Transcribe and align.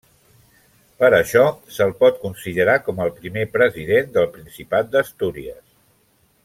Per 1.01 1.09
això 1.17 1.43
se'l 1.75 1.93
pot 1.99 2.17
considerar 2.23 2.79
com 2.87 3.05
el 3.05 3.13
Primer 3.21 3.47
President 3.59 4.13
del 4.17 4.29
Principat 4.39 4.95
d'Astúries. 4.97 5.67